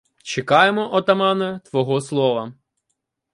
[0.23, 2.53] Чекаємо, отамане, твого слова.